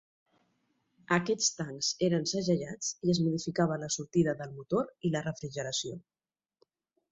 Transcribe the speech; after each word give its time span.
Aquests 1.17 1.49
tancs 1.59 1.89
eren 2.07 2.25
segellats 2.31 2.89
i 3.09 3.13
es 3.15 3.21
modificava 3.27 3.79
la 3.83 3.91
sortida 3.99 4.35
del 4.43 4.57
motor 4.57 4.91
i 5.11 5.15
la 5.19 5.25
refrigeració. 5.29 6.03